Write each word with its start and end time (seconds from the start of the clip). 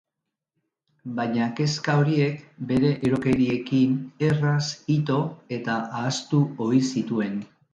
Baina 1.19 1.49
kezka 1.59 1.97
horiek 2.03 2.39
bere 2.71 2.93
erokeriekin 3.09 3.93
erraz 4.31 4.65
ito 4.97 5.21
eta 5.59 5.77
ahaztu 5.99 6.45
ohi 6.69 6.83
zituen. 6.89 7.39